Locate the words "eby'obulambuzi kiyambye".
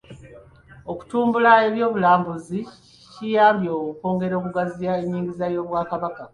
1.67-3.69